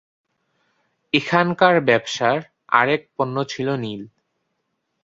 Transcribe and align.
এখানকার 1.13 1.75
ব্যবসার 1.81 2.37
আরেক 2.71 3.01
পণ্য 3.15 3.35
ছিল 3.43 3.67
নীল। 3.75 4.01